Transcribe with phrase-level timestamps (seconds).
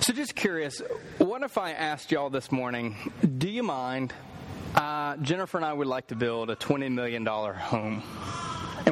[0.00, 0.80] So, just curious,
[1.18, 2.96] what if I asked y'all this morning,
[3.36, 4.14] do you mind?
[4.74, 8.02] Uh, Jennifer and I would like to build a $20 million home.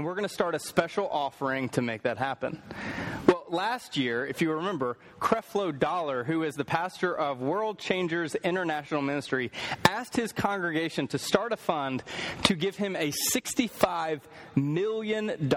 [0.09, 2.62] We're going to start a special offering to make that happen.
[3.27, 8.35] Well, last year, if you remember, Creflo Dollar, who is the pastor of World Changers
[8.37, 9.51] International Ministry,
[9.87, 12.02] asked his congregation to start a fund
[12.45, 14.23] to give him a $65
[14.55, 15.51] million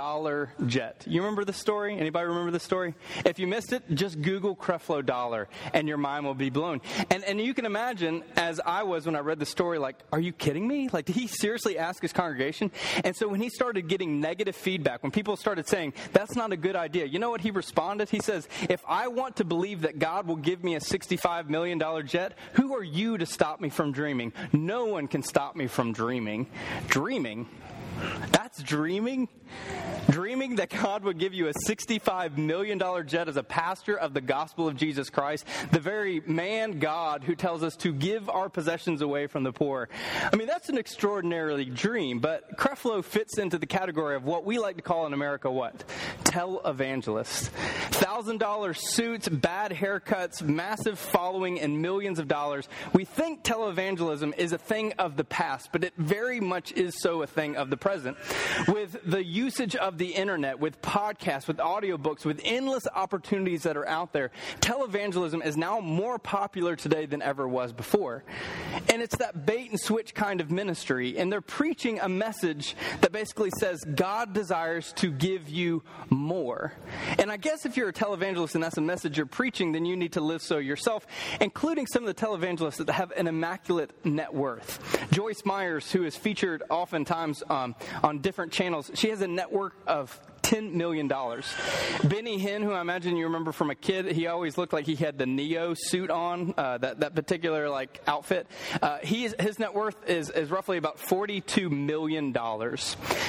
[0.67, 1.05] jet.
[1.07, 1.97] You remember the story?
[1.97, 2.93] Anybody remember the story?
[3.23, 6.81] If you missed it, just Google Creflo Dollar and your mind will be blown.
[7.09, 10.19] And, and you can imagine, as I was when I read the story, like, are
[10.19, 10.89] you kidding me?
[10.91, 12.69] Like, did he seriously ask his congregation?
[13.05, 16.57] And so when he started getting negative feedback, when people started saying, that's not a
[16.57, 18.09] good idea, you know what he responded?
[18.09, 21.79] He says, if I want to believe that God will give me a $65 million
[22.07, 24.33] jet, who are you to stop me from dreaming?
[24.51, 26.47] No one can stop me from dreaming.
[26.87, 27.47] Dreaming?
[28.31, 29.27] That's dreaming?
[30.09, 34.21] Dreaming that God would give you a $65 million jet as a pastor of the
[34.21, 39.01] gospel of Jesus Christ, the very man God who tells us to give our possessions
[39.01, 39.89] away from the poor.
[40.31, 44.59] I mean, that's an extraordinarily dream, but Creflo fits into the category of what we
[44.59, 45.83] like to call in America what?
[46.23, 46.61] Tell.
[46.61, 52.67] Thousand dollar suits, bad haircuts, massive following, and millions of dollars.
[52.93, 57.21] We think televangelism is a thing of the past, but it very much is so
[57.21, 58.17] a thing of the present.
[58.67, 63.87] With the usage of the internet, with podcasts, with audiobooks, with endless opportunities that are
[63.87, 64.29] out there,
[64.59, 68.23] televangelism is now more popular today than ever was before.
[68.89, 71.17] And it's that bait and switch kind of ministry.
[71.17, 76.73] And they're preaching a message that basically says God desires to give you more.
[77.17, 79.97] And I guess if you're a televangelist and that's a message you're preaching, then you
[79.97, 81.07] need to live so yourself,
[81.39, 84.79] including some of the televangelists that have an immaculate net worth.
[85.11, 90.19] Joyce Myers, who is featured oftentimes um, on different channels, she has a network of
[90.51, 91.07] $10 million.
[91.07, 94.95] Benny Hinn, who I imagine you remember from a kid, he always looked like he
[94.95, 98.47] had the Nehru suit on, uh, that, that particular like outfit.
[98.81, 102.33] Uh, is, his net worth is, is roughly about $42 million.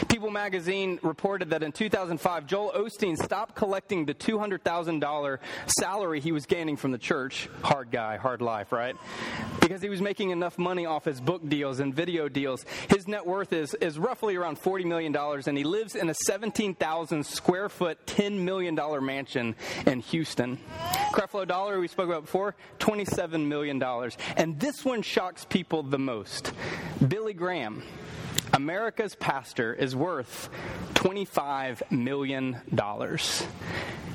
[0.09, 5.39] People magazine reported that in 2005, Joel Osteen stopped collecting the $200,000
[5.79, 7.49] salary he was gaining from the church.
[7.63, 8.97] Hard guy, hard life, right?
[9.61, 12.65] Because he was making enough money off his book deals and video deals.
[12.91, 17.12] His net worth is, is roughly around $40 million, and he lives in a 17,000
[17.21, 18.75] square foot, $10 million
[19.05, 19.55] mansion
[19.87, 20.59] in Houston.
[21.13, 23.83] Creflo Dollar, we spoke about before, $27 million.
[24.37, 26.53] And this one shocks people the most.
[27.07, 27.83] Billy Graham,
[28.53, 30.49] America's pastor, is worth
[30.95, 32.61] $25 million.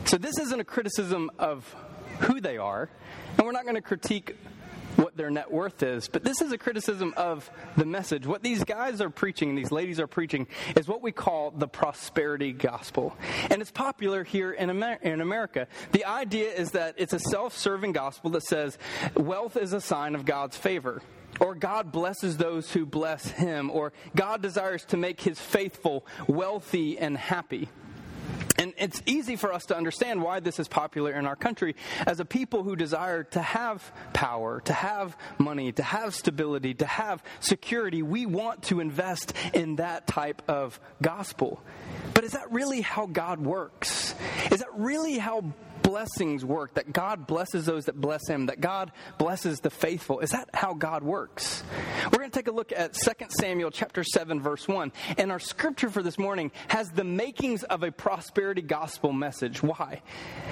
[0.06, 1.76] So this isn't a criticism of
[2.22, 2.90] who they are,
[3.38, 4.36] and we're not going to critique
[4.98, 6.08] what their net worth is.
[6.08, 8.26] But this is a criticism of the message.
[8.26, 11.68] What these guys are preaching, and these ladies are preaching, is what we call the
[11.68, 13.16] prosperity gospel.
[13.50, 15.68] And it's popular here in, Amer- in America.
[15.92, 18.78] The idea is that it's a self serving gospel that says
[19.16, 21.02] wealth is a sign of God's favor
[21.40, 26.98] or God blesses those who bless him, or God desires to make his faithful wealthy
[26.98, 27.70] and happy.
[28.58, 31.76] And it's easy for us to understand why this is popular in our country
[32.06, 36.86] as a people who desire to have power, to have money, to have stability, to
[36.86, 38.02] have security.
[38.02, 41.62] We want to invest in that type of gospel.
[42.14, 44.16] But is that really how God works?
[44.52, 45.54] Is that really how
[45.84, 50.20] blessings work, that God blesses those that bless him, that God blesses the faithful.
[50.20, 51.64] Is that how God works?
[52.06, 54.92] We're going to take a look at 2 Samuel chapter 7 verse 1.
[55.18, 59.64] And our scripture for this morning has the makings of a prosperity gospel message.
[59.64, 60.02] Why?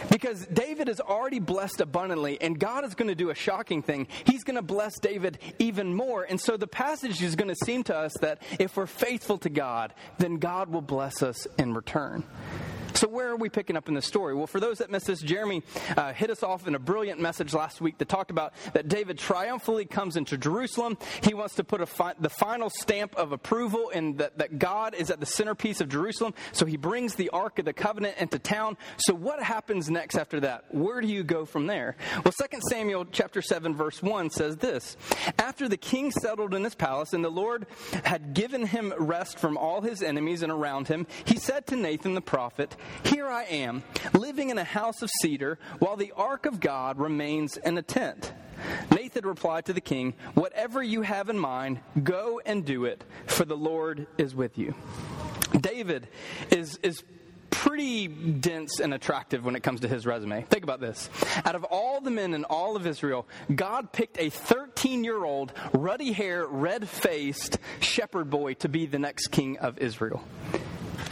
[0.09, 4.07] Because David is already blessed abundantly and God is going to do a shocking thing.
[4.25, 6.23] He's going to bless David even more.
[6.23, 9.49] And so the passage is going to seem to us that if we're faithful to
[9.49, 12.23] God, then God will bless us in return.
[12.95, 14.33] So, where are we picking up in the story?
[14.33, 15.63] Well, for those that missed this, Jeremy
[15.97, 19.17] uh, hit us off in a brilliant message last week that talked about that David
[19.17, 20.97] triumphantly comes into Jerusalem.
[21.21, 25.11] He wants to put fi- the final stamp of approval and that, that God is
[25.11, 26.33] at the centerpiece of Jerusalem.
[26.53, 28.77] So, he brings the Ark of the Covenant into town.
[28.97, 30.63] So, what happens next after that?
[30.73, 31.97] Where do you go from there?
[32.23, 34.95] Well, 2 Samuel chapter 7, verse 1 says this
[35.37, 37.65] After the king settled in his palace and the Lord
[38.05, 42.13] had given him rest from all his enemies and around him, he said to Nathan
[42.13, 43.83] the prophet, Here I am,
[44.13, 48.33] living in a house of cedar, while the ark of God remains in a tent.
[48.91, 53.45] Nathan replied to the king, Whatever you have in mind, go and do it, for
[53.45, 54.73] the Lord is with you.
[55.59, 56.07] David
[56.51, 57.03] is, is
[57.49, 60.43] pretty dense and attractive when it comes to his resume.
[60.43, 61.09] Think about this.
[61.45, 65.53] Out of all the men in all of Israel, God picked a 13 year old,
[65.73, 70.23] ruddy hair, red faced shepherd boy to be the next king of Israel.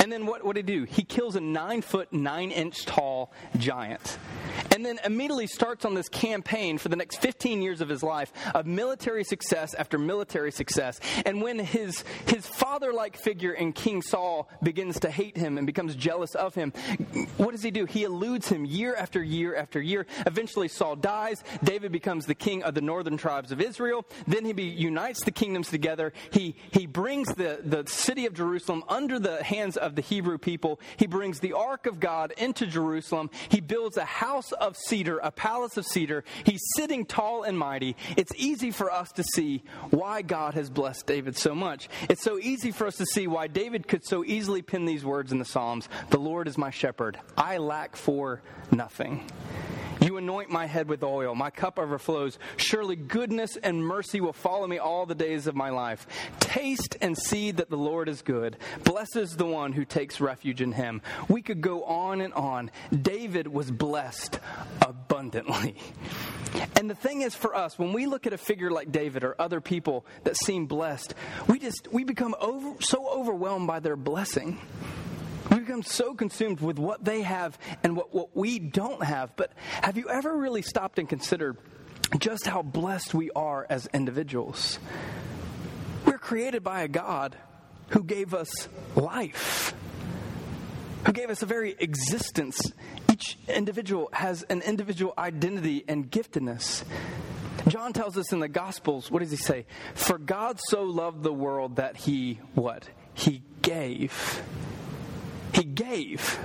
[0.03, 0.83] And then what would he do?
[0.83, 4.17] He kills a nine foot, nine inch tall giant.
[4.75, 8.33] And then immediately starts on this campaign for the next 15 years of his life
[8.53, 11.00] of military success after military success.
[11.25, 15.65] And when his, his father like figure in King Saul begins to hate him and
[15.65, 16.73] becomes jealous of him,
[17.38, 17.85] what does he do?
[17.85, 20.06] He eludes him year after year after year.
[20.25, 21.45] Eventually, Saul dies.
[21.63, 24.06] David becomes the king of the northern tribes of Israel.
[24.27, 26.11] Then he be, unites the kingdoms together.
[26.31, 30.80] He, he brings the, the city of Jerusalem under the hands of the Hebrew people.
[30.98, 33.30] He brings the ark of God into Jerusalem.
[33.50, 36.24] He builds a house of cedar, a palace of cedar.
[36.44, 37.95] He's sitting tall and mighty.
[38.18, 41.90] It's easy for us to see why God has blessed David so much.
[42.10, 45.31] It's so easy for us to see why David could so easily pen these words
[45.31, 47.19] in the Psalms The Lord is my shepherd.
[47.38, 48.42] I lack for
[48.72, 49.30] nothing.
[50.03, 51.33] You anoint my head with oil.
[51.33, 52.38] My cup overflows.
[52.57, 56.05] Surely goodness and mercy will follow me all the days of my life.
[56.41, 58.57] Taste and see that the Lord is good.
[58.83, 61.01] Blesses the one who takes refuge in him.
[61.29, 62.69] We could go on and on.
[62.91, 64.39] David was blessed
[64.81, 65.77] abundantly.
[66.75, 69.39] And the thing is for us, when we look at a figure like David or
[69.39, 71.13] other people that seem blessed,
[71.47, 74.59] we just we become over, so overwhelmed by their blessing.
[75.63, 79.33] Become so consumed with what they have and what, what we don't have.
[79.38, 81.56] But have you ever really stopped and considered
[82.19, 84.77] just how blessed we are as individuals?
[86.06, 87.38] We're created by a God
[87.92, 88.68] who gave us
[88.98, 89.74] life,
[91.06, 92.74] who gave us a very existence.
[93.09, 96.83] Each individual has an individual identity and giftedness.
[97.69, 99.66] John tells us in the Gospels, what does he say?
[99.94, 102.89] For God so loved the world that he, what?
[103.13, 104.44] He gave.
[105.53, 106.39] He gave.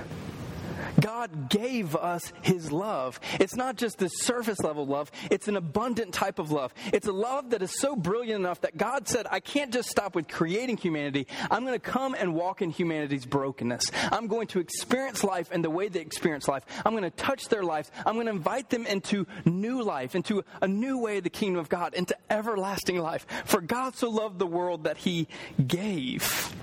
[0.99, 3.19] God gave us His love.
[3.39, 6.73] It's not just this surface level love, it's an abundant type of love.
[6.93, 10.15] It's a love that is so brilliant enough that God said, I can't just stop
[10.15, 11.27] with creating humanity.
[11.49, 13.91] I'm going to come and walk in humanity's brokenness.
[14.11, 16.63] I'm going to experience life in the way they experience life.
[16.85, 17.91] I'm going to touch their lives.
[18.05, 21.59] I'm going to invite them into new life, into a new way of the kingdom
[21.59, 23.25] of God, into everlasting life.
[23.45, 25.27] For God so loved the world that He
[25.65, 26.53] gave.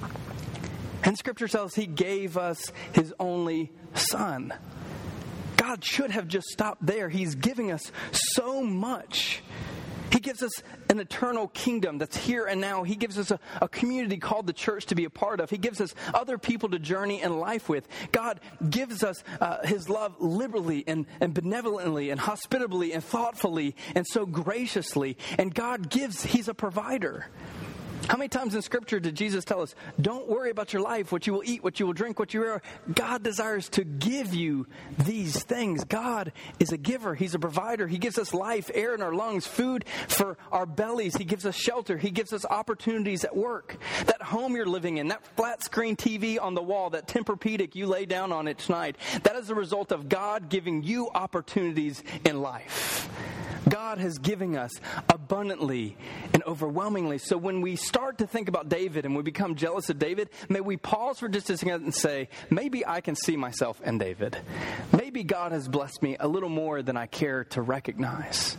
[1.06, 4.52] And scripture tells he gave us his only son.
[5.56, 7.08] God should have just stopped there.
[7.08, 9.42] He's giving us so much.
[10.10, 12.82] He gives us an eternal kingdom that's here and now.
[12.82, 15.50] He gives us a, a, community called the church to be a part of.
[15.50, 17.86] He gives us other people to journey in life with.
[18.12, 24.06] God gives us uh, His love liberally and, and benevolently and hospitably and thoughtfully and
[24.06, 25.16] so graciously.
[25.38, 27.26] And God gives, He's a provider.
[28.08, 31.26] How many times in Scripture did Jesus tell us, don't worry about your life, what
[31.26, 32.62] you will eat, what you will drink, what you wear?
[32.94, 35.82] God desires to give you these things.
[35.82, 37.88] God is a giver, He's a provider.
[37.88, 41.16] He gives us life, air in our lungs, food for our bellies.
[41.16, 41.98] He gives us shelter.
[41.98, 43.76] He gives us opportunities at work.
[44.06, 47.88] That home you're living in, that flat screen TV on the wall, that Tempur-Pedic you
[47.88, 52.40] lay down on each night, that is the result of God giving you opportunities in
[52.40, 53.08] life.
[53.68, 54.72] God has given us
[55.08, 55.96] abundantly
[56.32, 57.18] and overwhelmingly.
[57.18, 60.60] So when we start to think about David and we become jealous of David, may
[60.60, 64.36] we pause for just a second and say, maybe I can see myself in David.
[64.92, 68.56] Maybe God has blessed me a little more than I care to recognize.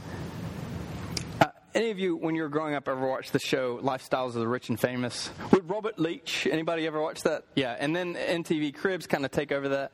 [1.39, 4.35] Uh, any of you, when you were growing up, ever watched the show Lifestyles of
[4.35, 6.47] the Rich and Famous with Robert Leach?
[6.49, 7.43] Anybody ever watched that?
[7.55, 9.91] Yeah, and then MTV Cribs kind of take over that.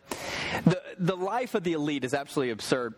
[0.65, 2.93] The the life of the elite is absolutely absurd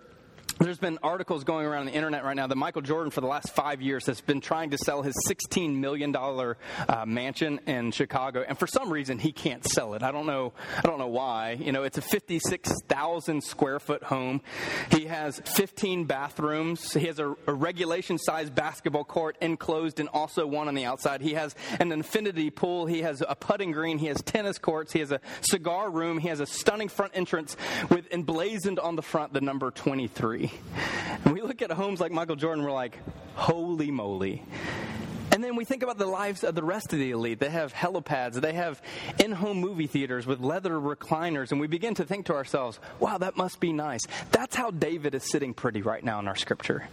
[0.60, 3.54] there's been articles going around the internet right now that Michael Jordan, for the last
[3.54, 8.58] five years, has been trying to sell his $16 million uh, mansion in Chicago, and
[8.58, 10.04] for some reason he can't sell it.
[10.04, 10.54] I don't know.
[10.78, 11.52] I don't know why.
[11.54, 14.42] You know, it's a 56,000 square foot home.
[14.92, 16.94] He has 15 bathrooms.
[16.94, 21.22] He has a, a regulation sized basketball court enclosed, and also one on the outside.
[21.22, 22.86] He has an infinity pool.
[22.86, 23.98] He has a putting green.
[23.98, 24.94] He has tennis courts.
[24.94, 26.18] He has a cigar room.
[26.18, 27.58] He has a stunning front entrance
[27.90, 30.45] with emblazoned on the front the number 23.
[31.24, 32.98] And we look at homes like Michael Jordan, we're like,
[33.36, 34.44] holy moly.
[35.36, 37.40] And then we think about the lives of the rest of the elite.
[37.42, 38.82] They have helipads, they have
[39.22, 43.18] in home movie theaters with leather recliners, and we begin to think to ourselves, wow,
[43.18, 44.00] that must be nice.
[44.32, 46.88] That's how David is sitting pretty right now in our scripture.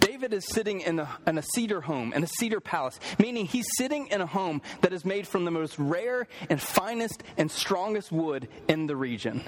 [0.00, 3.68] David is sitting in a, in a cedar home, in a cedar palace, meaning he's
[3.76, 8.10] sitting in a home that is made from the most rare and finest and strongest
[8.10, 9.44] wood in the region.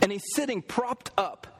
[0.00, 1.51] And he's sitting propped up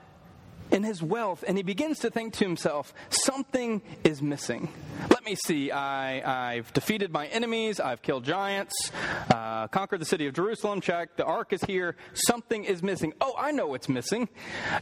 [0.73, 4.69] in his wealth, and he begins to think to himself, something is missing.
[5.11, 5.71] Let me see.
[5.71, 7.79] I, have defeated my enemies.
[7.79, 8.91] I've killed giants,
[9.31, 10.81] uh, conquered the city of Jerusalem.
[10.81, 11.17] Check.
[11.17, 11.97] The ark is here.
[12.15, 13.13] Something is missing.
[13.21, 14.29] Oh, I know what's missing.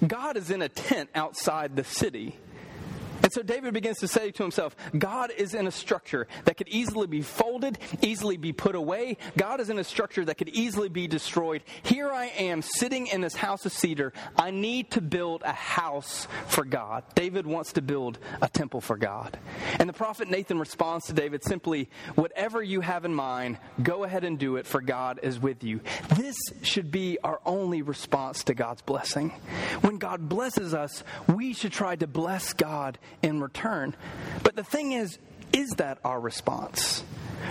[0.06, 2.36] God is in a tent outside the city.
[3.22, 6.68] And so David begins to say to himself, God is in a structure that could
[6.68, 9.16] easily be folded, easily be put away.
[9.36, 11.62] God is in a structure that could easily be destroyed.
[11.82, 14.12] Here I am sitting in this house of cedar.
[14.36, 17.04] I need to build a house for God.
[17.14, 19.38] David wants to build a temple for God.
[19.78, 24.24] And the prophet Nathan responds to David simply, Whatever you have in mind, go ahead
[24.24, 25.80] and do it, for God is with you.
[26.16, 29.30] This should be our only response to God's blessing.
[29.80, 33.94] When God blesses us, we should try to bless God in return.
[34.42, 35.18] But the thing is,
[35.52, 37.02] is that our response?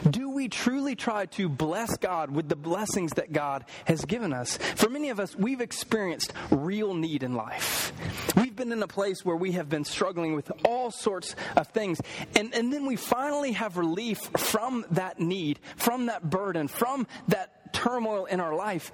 [0.09, 4.57] Do we truly try to bless God with the blessings that God has given us?
[4.75, 7.91] For many of us, we've experienced real need in life.
[8.35, 11.99] We've been in a place where we have been struggling with all sorts of things.
[12.35, 17.58] And, and then we finally have relief from that need, from that burden, from that
[17.71, 18.91] turmoil in our life.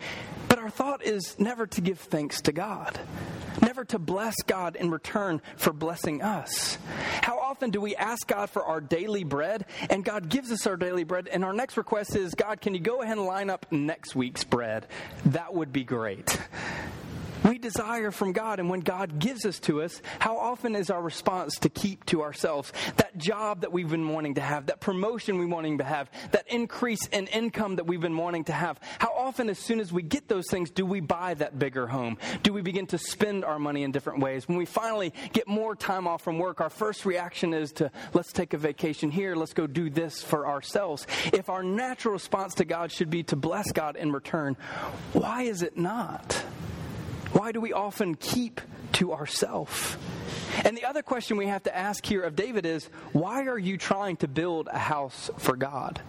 [0.48, 3.00] But our thought is never to give thanks to God
[3.62, 6.78] never to bless God in return for blessing us.
[7.22, 10.78] How often do we ask God for our daily bread and God gives us our
[10.78, 13.66] daily bread and our next request is, God, can you go ahead and line up
[13.72, 14.88] next week's bread?
[15.26, 16.40] That would be great.
[17.46, 21.02] We desire from God, and when God gives us to us, how often is our
[21.02, 25.38] response to keep to ourselves that job that we've been wanting to have, that promotion
[25.38, 28.80] we wanting to have, that increase in income that we've been wanting to have?
[28.98, 32.18] How often, as soon as we get those things, do we buy that bigger home?
[32.42, 34.48] Do we begin to spend our money in different ways?
[34.48, 38.34] When we finally get more time off from work, our first reaction is to let's
[38.34, 41.06] take a vacation here, let's go do this for ourselves.
[41.32, 44.58] If our natural response to God should be to bless God in return,
[45.14, 46.44] why is it not?
[47.36, 48.62] Why do we often keep
[48.94, 49.98] to ourselves?
[50.64, 53.78] And the other question we have to ask here of David is why are you
[53.78, 56.00] trying to build a house for God?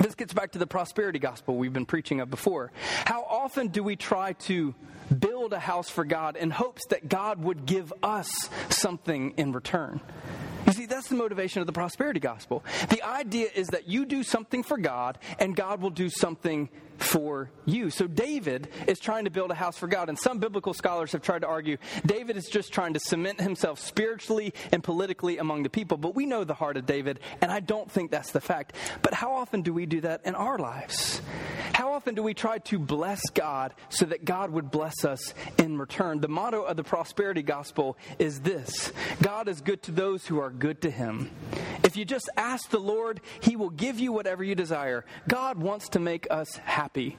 [0.00, 2.72] This gets back to the prosperity gospel we've been preaching of before.
[3.04, 4.74] How often do we try to
[5.16, 10.00] build a house for God in hopes that God would give us something in return?
[10.66, 12.64] You see, that's the motivation of the prosperity gospel.
[12.88, 17.50] The idea is that you do something for God and God will do something for
[17.64, 17.90] you.
[17.90, 20.08] So David is trying to build a house for God.
[20.08, 23.78] And some biblical scholars have tried to argue David is just trying to cement himself
[23.78, 25.96] spiritually and politically among the people.
[25.96, 28.74] But we know the heart of David, and I don't think that's the fact.
[29.02, 31.20] But how often do we do that in our lives?
[31.72, 35.78] How often do we try to bless God so that God would bless us in
[35.78, 36.20] return?
[36.20, 40.50] The motto of the prosperity gospel is this God is good to those who are
[40.50, 41.30] good to him.
[41.82, 45.04] If you just ask the Lord, he will give you whatever you desire.
[45.28, 46.56] God wants to make us
[46.94, 47.16] happy.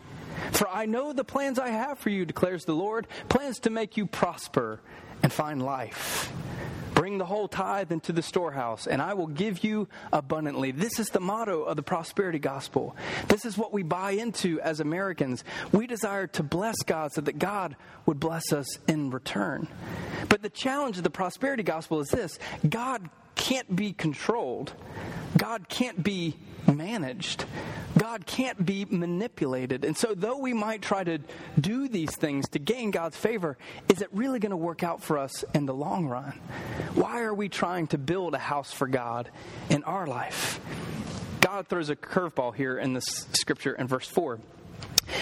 [0.52, 3.98] For I know the plans I have for you, declares the Lord plans to make
[3.98, 4.80] you prosper
[5.22, 6.32] and find life.
[6.94, 10.72] Bring the whole tithe into the storehouse, and I will give you abundantly.
[10.72, 12.96] This is the motto of the prosperity gospel.
[13.28, 15.44] This is what we buy into as Americans.
[15.74, 19.68] We desire to bless God so that God would bless us in return.
[20.30, 24.74] But the challenge of the prosperity gospel is this God can't be controlled,
[25.38, 26.36] God can't be
[26.74, 27.46] managed.
[27.98, 29.86] God can't be manipulated.
[29.86, 31.20] And so, though we might try to
[31.60, 35.18] do these things to gain God's favor, is it really going to work out for
[35.18, 36.34] us in the long run?
[36.94, 39.30] Why are we trying to build a house for God
[39.70, 40.60] in our life?
[41.40, 44.40] God throws a curveball here in this scripture in verse 4.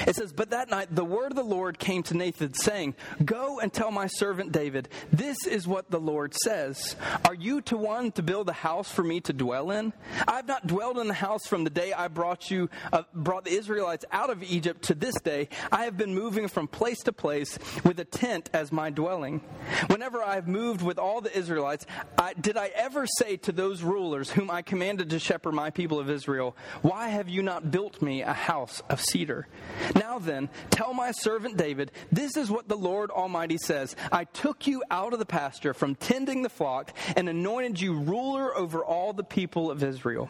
[0.08, 3.60] It says, But that night the word of the Lord came to Nathan, saying, Go
[3.60, 6.96] and tell my servant David, this is what the Lord says.
[7.26, 9.94] Are you to one to build a house for me to dwell in?
[10.28, 13.46] I have not dwelled in the house from the day I brought you, uh, brought
[13.46, 15.50] the Israelites out of Egypt to this day.
[15.72, 19.42] I have been moving from place to place with a tent as my dwelling.
[19.88, 21.86] Whenever I have moved with all the Israelites,
[22.18, 26.00] I, did I ever say to those rulers whom I commanded to shepherd my people
[26.00, 29.48] of Israel, Why have you not built me a house of cedar?
[29.96, 34.68] Now then, tell my servant David, this is what the Lord Almighty says I took
[34.68, 39.14] you out of the pasture from tending the flock and anointed you ruler over all
[39.14, 40.30] the people of Israel.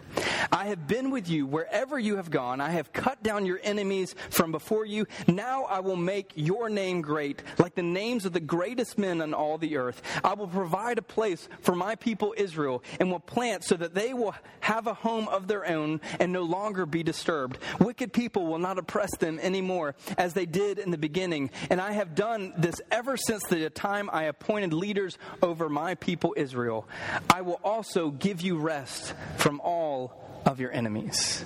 [0.51, 2.61] I have been with you wherever you have gone.
[2.61, 5.05] I have cut down your enemies from before you.
[5.27, 9.33] Now I will make your name great, like the names of the greatest men on
[9.33, 10.01] all the earth.
[10.23, 14.13] I will provide a place for my people Israel and will plant so that they
[14.13, 17.57] will have a home of their own and no longer be disturbed.
[17.79, 21.51] Wicked people will not oppress them them anymore as they did in the beginning.
[21.69, 26.33] And I have done this ever since the time I appointed leaders over my people
[26.37, 26.87] Israel.
[27.33, 31.45] I will also give you rest from all of your enemies.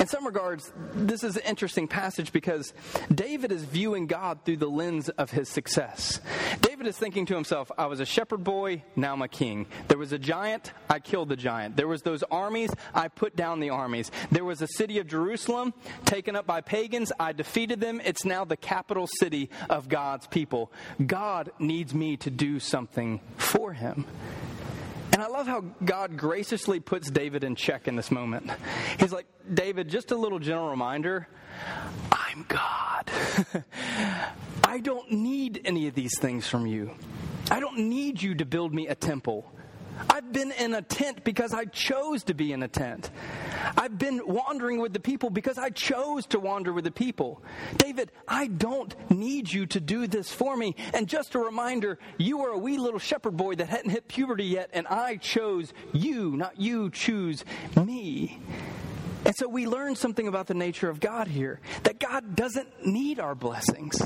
[0.00, 2.72] In some regards, this is an interesting passage because
[3.14, 6.22] David is viewing God through the lens of his success.
[6.62, 9.66] David is thinking to himself, I was a shepherd boy, now I'm a king.
[9.88, 11.76] There was a giant, I killed the giant.
[11.76, 14.10] There was those armies, I put down the armies.
[14.32, 15.74] There was a city of Jerusalem
[16.06, 18.00] taken up by pagans, I defeated them.
[18.02, 20.72] It's now the capital city of God's people.
[21.06, 24.06] God needs me to do something for him.
[25.20, 28.50] And I love how God graciously puts David in check in this moment.
[28.98, 31.28] He's like, David, just a little general reminder
[32.10, 33.10] I'm God.
[34.64, 36.92] I don't need any of these things from you.
[37.50, 39.44] I don't need you to build me a temple.
[40.30, 43.10] I've been in a tent because I chose to be in a tent.
[43.76, 47.42] I've been wandering with the people because I chose to wander with the people.
[47.78, 50.76] David, I don't need you to do this for me.
[50.94, 54.44] And just a reminder, you were a wee little shepherd boy that hadn't hit puberty
[54.44, 57.44] yet, and I chose you, not you choose
[57.74, 58.38] me.
[59.24, 63.18] And so we learn something about the nature of God here that God doesn't need
[63.18, 64.00] our blessings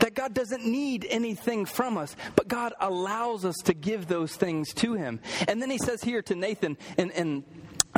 [0.00, 4.72] that God doesn't need anything from us, but God allows us to give those things
[4.74, 5.20] to Him.
[5.48, 7.44] And then He says here to Nathan in, in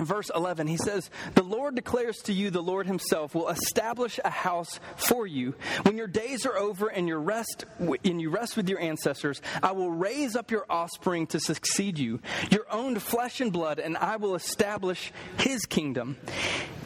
[0.01, 4.31] verse 11, he says, The Lord declares to you, the Lord himself will establish a
[4.31, 5.55] house for you.
[5.83, 9.73] When your days are over and, your rest, and you rest with your ancestors, I
[9.73, 14.17] will raise up your offspring to succeed you, your own flesh and blood, and I
[14.17, 16.17] will establish his kingdom.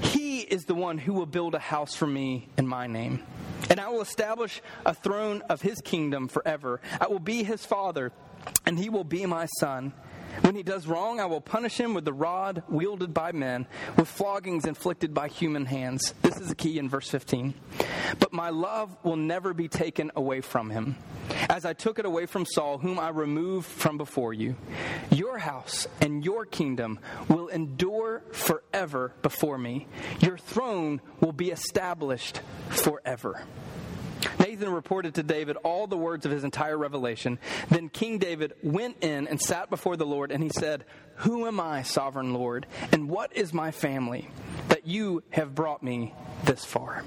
[0.01, 3.23] He is the one who will build a house for me in my name.
[3.69, 6.81] And I will establish a throne of his kingdom forever.
[7.01, 8.13] I will be his father,
[8.65, 9.93] and he will be my son.
[10.43, 13.67] When he does wrong, I will punish him with the rod wielded by men,
[13.97, 16.15] with floggings inflicted by human hands.
[16.23, 17.55] This is the key in verse 15.
[18.19, 20.97] But my love will never be taken away from him,
[21.49, 24.57] as I took it away from Saul, whom I removed from before you.
[25.11, 29.87] Your house and your kingdom will endure forever before me.
[30.21, 33.43] Your throne will be established forever.
[34.39, 37.39] Nathan reported to David all the words of his entire revelation.
[37.71, 40.85] Then King David went in and sat before the Lord, and he said,
[41.17, 44.31] Who am I, sovereign Lord, and what is my family,
[44.69, 47.05] that you have brought me this far?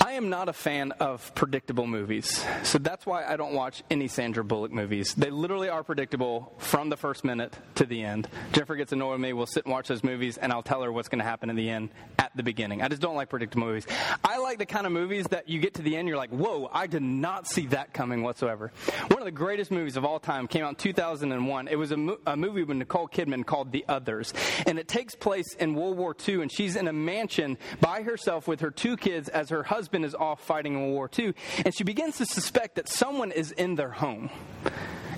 [0.00, 2.44] I am not a fan of predictable movies.
[2.62, 5.12] So that's why I don't watch any Sandra Bullock movies.
[5.14, 8.28] They literally are predictable from the first minute to the end.
[8.52, 9.32] Jennifer gets annoyed with me.
[9.32, 11.56] We'll sit and watch those movies, and I'll tell her what's going to happen in
[11.56, 12.80] the end at the beginning.
[12.80, 13.86] I just don't like predictable movies.
[14.24, 16.70] I like the kind of movies that you get to the end, you're like, whoa,
[16.72, 18.70] I did not see that coming whatsoever.
[19.08, 21.68] One of the greatest movies of all time came out in 2001.
[21.68, 24.32] It was a, mo- a movie with Nicole Kidman called The Others.
[24.66, 28.46] And it takes place in World War II, and she's in a mansion by herself
[28.46, 31.32] with her two kids as her husband husband is off fighting in War II,
[31.64, 34.28] and she begins to suspect that someone is in their home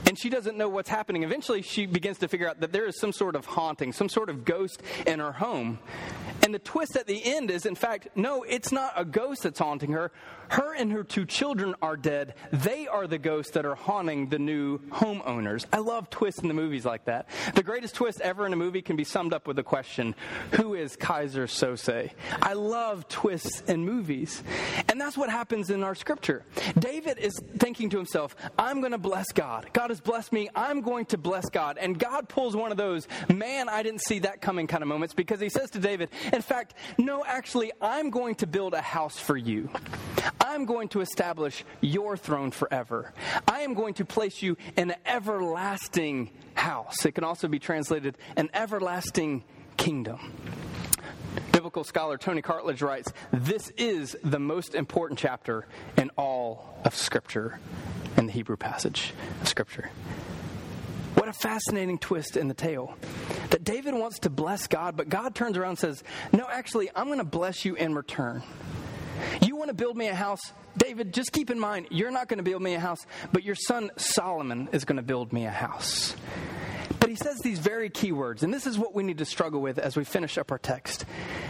[0.06, 1.24] and she doesn't know what's happening.
[1.24, 4.30] Eventually, she begins to figure out that there is some sort of haunting, some sort
[4.30, 5.80] of ghost in her home.
[6.42, 9.58] And the twist at the end is, in fact, no, it's not a ghost that's
[9.58, 10.10] haunting her.
[10.50, 12.34] Her and her two children are dead.
[12.50, 15.64] They are the ghosts that are haunting the new homeowners.
[15.72, 17.30] I love twists in the movies like that.
[17.54, 20.14] The greatest twist ever in a movie can be summed up with the question
[20.52, 22.10] Who is Keyser Söze?
[22.42, 24.42] I love twists in movies.
[24.88, 26.44] And that's what happens in our scripture.
[26.76, 29.68] David is thinking to himself, I'm going to bless God.
[29.72, 30.48] God has blessed me.
[30.56, 31.78] I'm going to bless God.
[31.78, 35.14] And God pulls one of those, man, I didn't see that coming kind of moments
[35.14, 39.18] because he says to David, in fact, no, actually, I'm going to build a house
[39.18, 39.70] for you.
[40.40, 43.12] I'm going to establish your throne forever.
[43.46, 47.04] I am going to place you in an everlasting house.
[47.04, 49.44] It can also be translated an everlasting
[49.76, 50.18] kingdom.
[51.52, 57.60] Biblical scholar Tony Cartledge writes This is the most important chapter in all of Scripture,
[58.16, 59.90] in the Hebrew passage of Scripture.
[61.14, 62.96] What a fascinating twist in the tale.
[63.50, 67.06] That David wants to bless God, but God turns around and says, No, actually, I'm
[67.06, 68.42] going to bless you in return.
[69.42, 70.40] You want to build me a house?
[70.76, 73.54] David, just keep in mind, you're not going to build me a house, but your
[73.54, 76.14] son Solomon is going to build me a house.
[77.00, 79.60] But he says these very key words, and this is what we need to struggle
[79.60, 81.06] with as we finish up our text.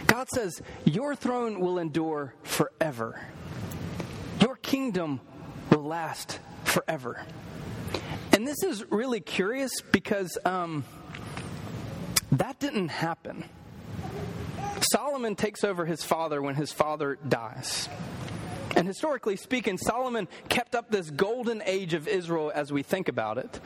[0.07, 3.21] God says, Your throne will endure forever,
[4.39, 5.19] your kingdom
[5.69, 7.23] will last forever.
[8.33, 10.85] And this is really curious because um,
[12.31, 13.43] that didn't happen.
[14.83, 17.89] Solomon takes over his father when his father dies.
[18.75, 23.37] And historically speaking, Solomon kept up this golden age of Israel as we think about
[23.37, 23.59] it.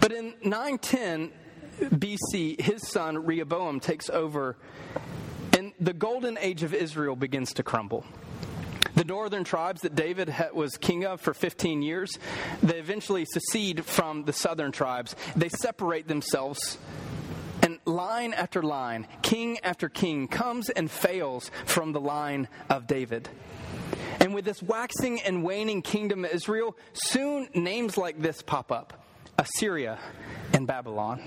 [0.00, 1.30] But in 910
[1.80, 4.56] BC, his son Rehoboam takes over.
[5.56, 8.04] And the golden age of Israel begins to crumble.
[8.94, 12.18] The northern tribes that David was king of for 15 years,
[12.62, 15.16] they eventually secede from the southern tribes.
[15.34, 16.76] They separate themselves
[17.84, 23.28] line after line, king after king, comes and fails from the line of David.
[24.20, 29.04] And with this waxing and waning kingdom of Israel, soon names like this pop up
[29.38, 29.98] Assyria
[30.52, 31.20] and Babylon.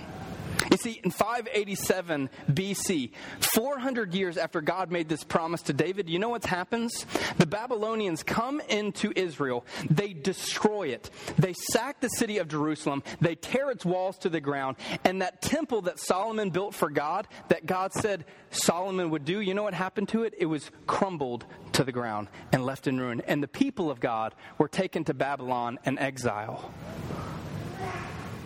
[0.75, 6.19] You see, in 587 BC, 400 years after God made this promise to David, you
[6.19, 7.05] know what happens?
[7.37, 13.35] The Babylonians come into Israel, they destroy it, they sack the city of Jerusalem, they
[13.35, 17.65] tear its walls to the ground, and that temple that Solomon built for God, that
[17.65, 20.33] God said Solomon would do, you know what happened to it?
[20.37, 23.21] It was crumbled to the ground and left in ruin.
[23.21, 26.69] And the people of God were taken to Babylon and exile.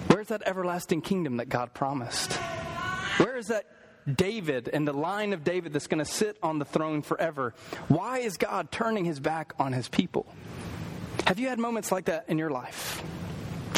[0.09, 2.33] Where's that everlasting kingdom that God promised?
[3.17, 3.65] Where is that
[4.11, 7.53] David and the line of David that's going to sit on the throne forever?
[7.89, 10.25] Why is God turning his back on his people?
[11.27, 13.03] Have you had moments like that in your life?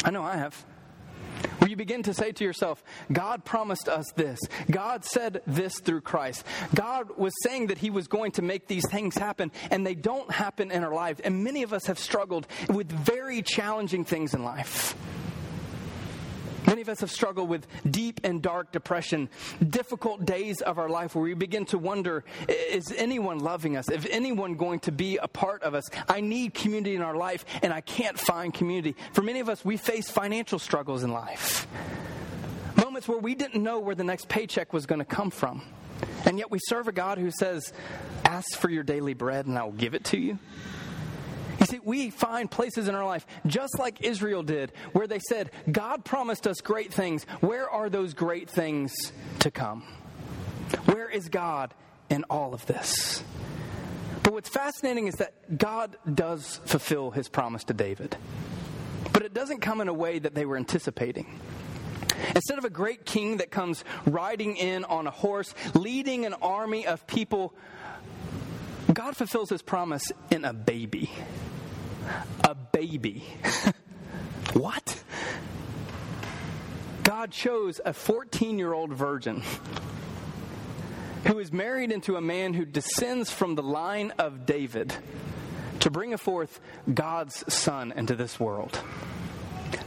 [0.04, 0.64] I know I have.
[1.58, 4.40] Where you begin to say to yourself, God promised us this.
[4.70, 6.44] God said this through Christ.
[6.74, 10.30] God was saying that He was going to make these things happen, and they don't
[10.30, 11.20] happen in our lives.
[11.20, 14.96] And many of us have struggled with very challenging things in life.
[16.72, 19.28] Many of us have struggled with deep and dark depression,
[19.68, 23.90] difficult days of our life where we begin to wonder is anyone loving us?
[23.90, 25.84] Is anyone going to be a part of us?
[26.08, 28.96] I need community in our life and I can't find community.
[29.12, 31.66] For many of us, we face financial struggles in life.
[32.76, 35.60] Moments where we didn't know where the next paycheck was going to come from.
[36.24, 37.70] And yet we serve a God who says,
[38.24, 40.38] Ask for your daily bread and I will give it to you.
[41.62, 45.52] You see, we find places in our life, just like Israel did, where they said,
[45.70, 47.22] God promised us great things.
[47.38, 48.92] Where are those great things
[49.38, 49.84] to come?
[50.86, 51.72] Where is God
[52.10, 53.22] in all of this?
[54.24, 58.16] But what's fascinating is that God does fulfill his promise to David.
[59.12, 61.38] But it doesn't come in a way that they were anticipating.
[62.34, 66.88] Instead of a great king that comes riding in on a horse, leading an army
[66.88, 67.54] of people,
[68.92, 71.08] God fulfills his promise in a baby
[72.44, 73.24] a baby.
[74.52, 75.02] what?
[77.02, 79.42] God chose a 14 year old virgin
[81.26, 84.94] who is married into a man who descends from the line of David
[85.80, 86.60] to bring forth
[86.92, 88.78] God's son into this world.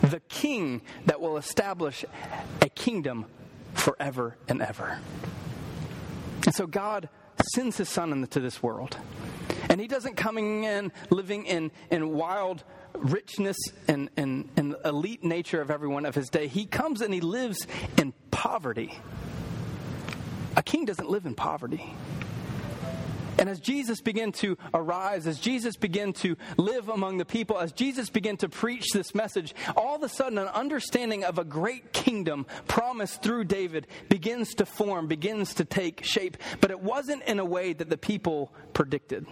[0.02, 2.04] The king that will establish
[2.62, 3.26] a kingdom
[3.74, 5.00] forever and ever.
[6.46, 7.10] And so God
[7.54, 8.98] sends his son into this world.
[9.76, 13.58] And he doesn't coming in living in, in wild richness
[13.90, 16.48] and, and, and elite nature of everyone of his day.
[16.48, 18.98] He comes and he lives in poverty.
[20.56, 21.94] A king doesn't live in poverty.
[23.38, 27.74] And as Jesus began to arise, as Jesus began to live among the people, as
[27.74, 31.92] Jesus began to preach this message, all of a sudden an understanding of a great
[31.92, 36.38] kingdom promised through David begins to form, begins to take shape.
[36.62, 39.26] But it wasn't in a way that the people predicted.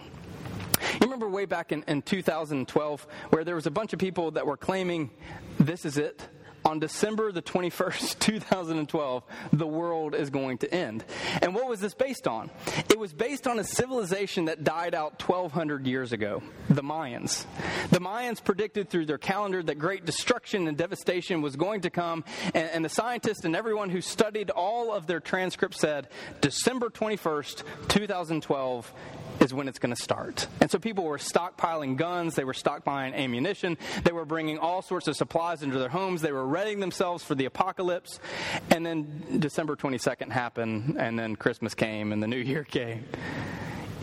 [0.94, 4.46] You remember way back in, in 2012 where there was a bunch of people that
[4.46, 5.10] were claiming
[5.58, 6.28] this is it?
[6.64, 11.04] on December the 21st, 2012, the world is going to end.
[11.42, 12.50] And what was this based on?
[12.88, 17.44] It was based on a civilization that died out 1,200 years ago, the Mayans.
[17.90, 22.24] The Mayans predicted through their calendar that great destruction and devastation was going to come,
[22.54, 26.08] and, and the scientists and everyone who studied all of their transcripts said
[26.40, 28.92] December 21st, 2012
[29.40, 30.46] is when it's going to start.
[30.60, 35.08] And so people were stockpiling guns, they were stockpiling ammunition, they were bringing all sorts
[35.08, 38.20] of supplies into their homes, they were readying themselves for the apocalypse.
[38.70, 43.04] And then December 22nd happened, and then Christmas came, and the new year came.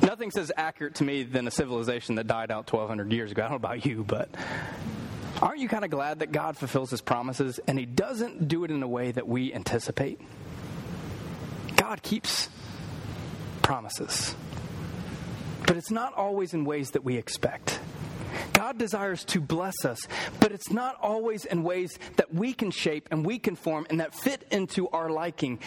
[0.02, 3.44] Nothing says accurate to me than a civilization that died out 1,200 years ago.
[3.44, 4.30] I don't know about you, but
[5.42, 8.72] aren't you kind of glad that God fulfills his promises and he doesn't do it
[8.72, 10.20] in a way that we anticipate?
[11.76, 12.50] God keeps
[13.62, 14.36] promises
[15.68, 17.80] but it's not always in ways that we expect.
[18.54, 20.08] God desires to bless us,
[20.40, 24.00] but it's not always in ways that we can shape and we can form and
[24.00, 25.60] that fit into our liking.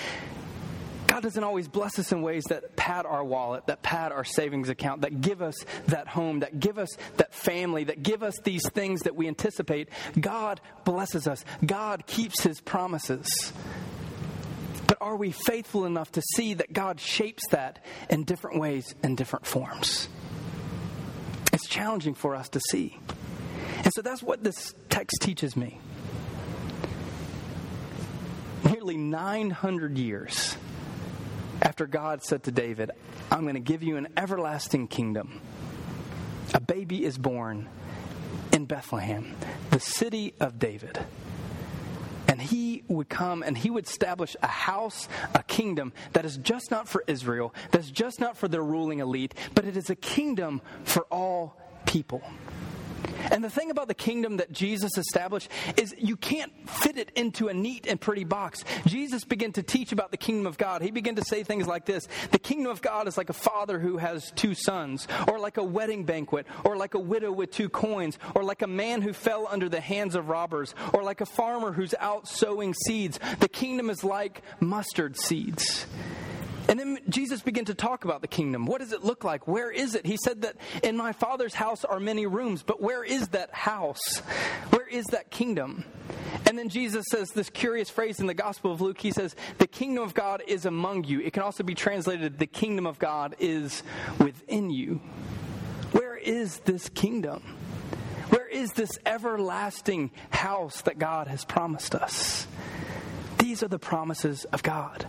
[1.06, 4.68] God doesn't always bless us in ways that pad our wallet, that pad our savings
[4.68, 5.54] account, that give us
[5.86, 9.90] that home, that give us that family, that give us these things that we anticipate.
[10.18, 11.44] God blesses us.
[11.64, 13.52] God keeps his promises.
[14.86, 19.16] But are we faithful enough to see that God shapes that in different ways and
[19.16, 20.08] different forms?
[21.52, 22.98] It's challenging for us to see.
[23.84, 25.78] And so that's what this text teaches me.
[28.64, 30.56] Nearly 900 years
[31.62, 32.90] after God said to David,
[33.30, 35.40] I'm going to give you an everlasting kingdom.
[36.54, 37.68] A baby is born
[38.52, 39.34] in Bethlehem,
[39.70, 40.98] the city of David.
[42.34, 46.68] And he would come and he would establish a house, a kingdom that is just
[46.68, 50.60] not for Israel, that's just not for their ruling elite, but it is a kingdom
[50.82, 52.24] for all people.
[53.30, 57.48] And the thing about the kingdom that Jesus established is you can't fit it into
[57.48, 58.64] a neat and pretty box.
[58.86, 60.82] Jesus began to teach about the kingdom of God.
[60.82, 63.78] He began to say things like this The kingdom of God is like a father
[63.78, 67.68] who has two sons, or like a wedding banquet, or like a widow with two
[67.68, 71.26] coins, or like a man who fell under the hands of robbers, or like a
[71.26, 73.18] farmer who's out sowing seeds.
[73.40, 75.86] The kingdom is like mustard seeds.
[76.74, 78.66] And then Jesus began to talk about the kingdom.
[78.66, 79.46] What does it look like?
[79.46, 80.04] Where is it?
[80.04, 84.18] He said that in my Father's house are many rooms, but where is that house?
[84.70, 85.84] Where is that kingdom?
[86.48, 89.00] And then Jesus says this curious phrase in the Gospel of Luke.
[89.00, 91.20] He says, The kingdom of God is among you.
[91.20, 93.84] It can also be translated, The kingdom of God is
[94.18, 95.00] within you.
[95.92, 97.54] Where is this kingdom?
[98.30, 102.48] Where is this everlasting house that God has promised us?
[103.38, 105.06] These are the promises of God.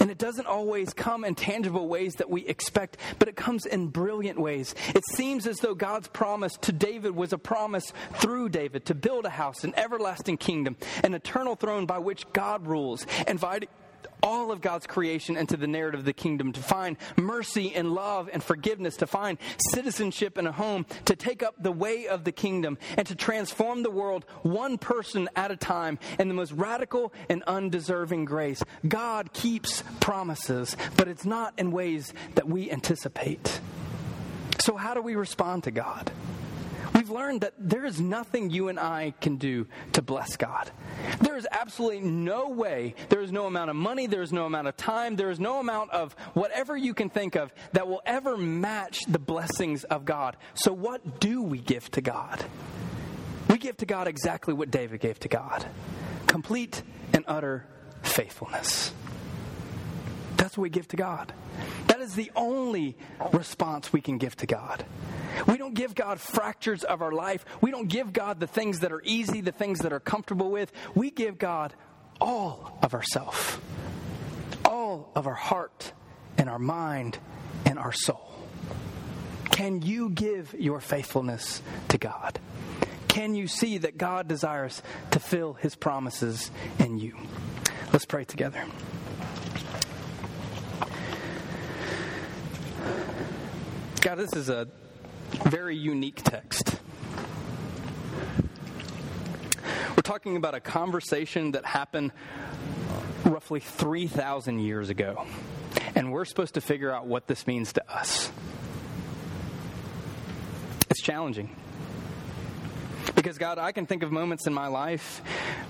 [0.00, 3.88] And it doesn't always come in tangible ways that we expect, but it comes in
[3.88, 4.74] brilliant ways.
[4.94, 9.26] It seems as though God's promise to David was a promise through David to build
[9.26, 13.68] a house, an everlasting kingdom, an eternal throne by which God rules, inviting
[14.22, 18.28] all of God's creation into the narrative of the kingdom, to find mercy and love
[18.32, 19.38] and forgiveness, to find
[19.70, 23.82] citizenship and a home, to take up the way of the kingdom, and to transform
[23.82, 28.62] the world one person at a time in the most radical and undeserving grace.
[28.86, 33.60] God keeps promises, but it's not in ways that we anticipate.
[34.58, 36.10] So, how do we respond to God?
[37.10, 40.70] We've learned that there is nothing you and I can do to bless God.
[41.20, 44.68] There is absolutely no way, there is no amount of money, there is no amount
[44.68, 48.36] of time, there is no amount of whatever you can think of that will ever
[48.36, 50.36] match the blessings of God.
[50.54, 52.44] So, what do we give to God?
[53.48, 55.66] We give to God exactly what David gave to God
[56.26, 57.66] complete and utter
[58.02, 58.92] faithfulness.
[60.40, 61.34] That's what we give to God.
[61.88, 62.96] That is the only
[63.30, 64.86] response we can give to God.
[65.46, 67.44] We don't give God fractures of our life.
[67.60, 70.72] We don't give God the things that are easy, the things that are comfortable with.
[70.94, 71.74] We give God
[72.22, 73.60] all of ourself,
[74.64, 75.92] all of our heart
[76.38, 77.18] and our mind
[77.66, 78.32] and our soul.
[79.50, 82.40] Can you give your faithfulness to God?
[83.08, 87.14] Can you see that God desires to fill his promises in you?
[87.92, 88.64] Let's pray together.
[94.00, 94.66] God, this is a
[95.44, 96.80] very unique text.
[99.90, 102.12] We're talking about a conversation that happened
[103.24, 105.26] roughly 3,000 years ago,
[105.94, 108.32] and we're supposed to figure out what this means to us.
[110.88, 111.54] It's challenging.
[113.14, 115.22] Because, God, I can think of moments in my life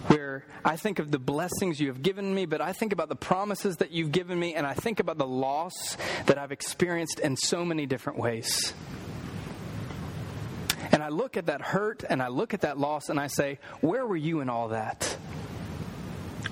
[0.06, 3.16] where I think of the blessings you have given me, but I think about the
[3.16, 7.36] promises that you've given me, and I think about the loss that I've experienced in
[7.36, 8.74] so many different ways.
[10.92, 13.58] And I look at that hurt and I look at that loss and I say,
[13.80, 15.04] Where were you in all that?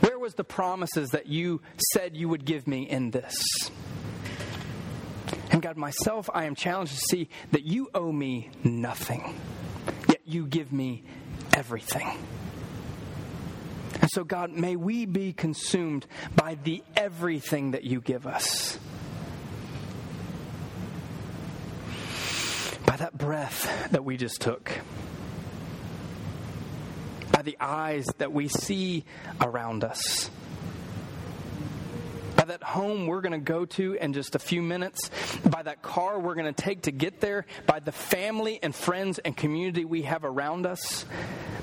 [0.00, 1.60] Where was the promises that you
[1.92, 3.34] said you would give me in this?
[5.50, 9.34] And God, myself, I am challenged to see that you owe me nothing
[10.28, 11.02] you give me
[11.54, 12.08] everything.
[14.00, 18.78] And so, God, may we be consumed by the everything that you give us.
[22.86, 24.70] By that breath that we just took.
[27.32, 29.04] By the eyes that we see
[29.40, 30.30] around us
[32.48, 35.10] that home we're going to go to in just a few minutes,
[35.48, 39.18] by that car we're going to take to get there, by the family and friends
[39.20, 41.06] and community we have around us,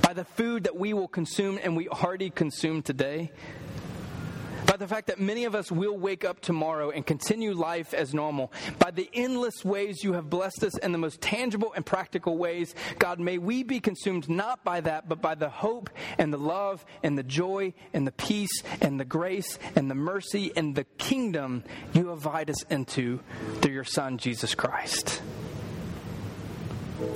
[0.02, 3.32] by the food that we will consume and we already consume today
[4.76, 8.14] by the fact that many of us will wake up tomorrow and continue life as
[8.14, 12.38] normal, by the endless ways you have blessed us in the most tangible and practical
[12.38, 12.76] ways.
[13.00, 16.86] God, may we be consumed not by that, but by the hope and the love
[17.04, 21.64] and the joy and the peace and the grace and the mercy and the kingdom
[21.94, 23.22] you invite us into
[23.62, 25.22] through your Son, Jesus Christ.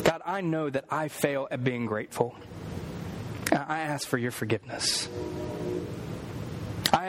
[0.05, 2.37] God, I know that I fail at being grateful.
[3.51, 5.09] I ask for your forgiveness.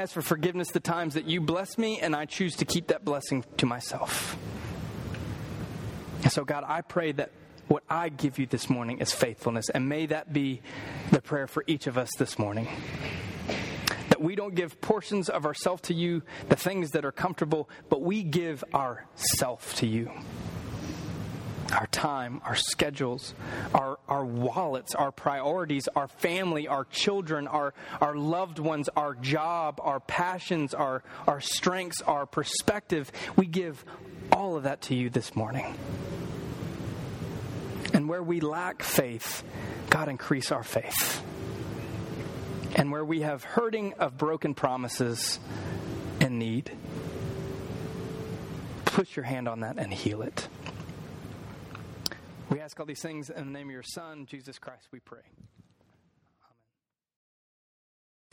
[0.01, 3.05] Ask for forgiveness the times that you bless me, and I choose to keep that
[3.05, 4.35] blessing to myself.
[6.23, 7.33] And so, God, I pray that
[7.69, 10.63] what I give you this morning is faithfulness, and may that be
[11.11, 12.67] the prayer for each of us this morning.
[14.09, 18.01] That we don't give portions of ourself to you, the things that are comfortable, but
[18.01, 20.11] we give ourself to you
[21.73, 23.35] our time, our schedules,
[23.75, 29.81] our, our wallets, our priorities, our family, our children, our, our loved ones, our job,
[29.83, 33.11] our passions, our, our strengths, our perspective.
[33.37, 33.85] We give
[34.33, 35.75] all of that to you this morning.
[37.93, 39.43] And where we lack faith,
[39.91, 41.23] God, increase our faith.
[42.77, 45.41] And where we have hurting of broken promises
[46.21, 46.71] and need,
[48.85, 50.49] push your hand on that and heal it.
[52.51, 55.21] We ask all these things in the name of your Son, Jesus Christ, we pray.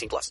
[0.00, 0.28] 18 plus.